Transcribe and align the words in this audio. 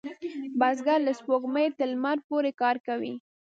بزګر 0.59 0.99
له 1.07 1.11
سپوږمۍ 1.19 1.67
تر 1.77 1.87
لمر 1.93 2.17
پورې 2.29 2.51
کار 2.61 2.75
کوي 2.87 3.13